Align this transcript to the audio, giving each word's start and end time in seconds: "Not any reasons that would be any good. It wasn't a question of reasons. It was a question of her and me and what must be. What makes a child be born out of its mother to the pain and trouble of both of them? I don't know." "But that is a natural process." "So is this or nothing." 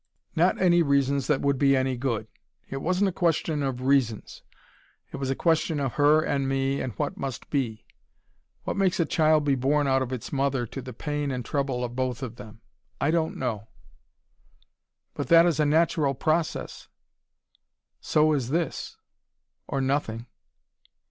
"Not 0.35 0.59
any 0.59 0.81
reasons 0.81 1.27
that 1.27 1.41
would 1.41 1.59
be 1.59 1.77
any 1.77 1.95
good. 1.95 2.25
It 2.67 2.81
wasn't 2.81 3.09
a 3.09 3.11
question 3.11 3.61
of 3.61 3.83
reasons. 3.83 4.41
It 5.11 5.17
was 5.17 5.29
a 5.29 5.35
question 5.35 5.79
of 5.79 5.93
her 5.93 6.21
and 6.23 6.49
me 6.49 6.81
and 6.81 6.93
what 6.93 7.17
must 7.19 7.51
be. 7.51 7.85
What 8.63 8.75
makes 8.77 8.99
a 8.99 9.05
child 9.05 9.43
be 9.43 9.53
born 9.53 9.85
out 9.87 10.01
of 10.01 10.11
its 10.11 10.33
mother 10.33 10.65
to 10.65 10.81
the 10.81 10.91
pain 10.91 11.29
and 11.29 11.45
trouble 11.45 11.83
of 11.83 11.95
both 11.95 12.23
of 12.23 12.37
them? 12.37 12.61
I 12.99 13.11
don't 13.11 13.37
know." 13.37 13.67
"But 15.13 15.27
that 15.27 15.45
is 15.45 15.59
a 15.59 15.67
natural 15.67 16.15
process." 16.15 16.87
"So 17.99 18.33
is 18.33 18.49
this 18.49 18.97
or 19.67 19.81
nothing." 19.81 20.25